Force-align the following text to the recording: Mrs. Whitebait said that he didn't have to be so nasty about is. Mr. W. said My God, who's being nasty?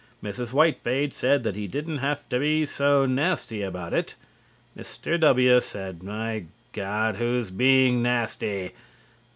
Mrs. 0.23 0.47
Whitebait 0.51 1.13
said 1.13 1.43
that 1.43 1.55
he 1.55 1.67
didn't 1.67 1.99
have 1.99 2.27
to 2.29 2.39
be 2.39 2.65
so 2.65 3.05
nasty 3.05 3.61
about 3.61 3.93
is. 3.93 4.15
Mr. 4.75 5.19
W. 5.19 5.59
said 5.61 6.01
My 6.01 6.45
God, 6.73 7.17
who's 7.17 7.51
being 7.51 8.01
nasty? 8.01 8.71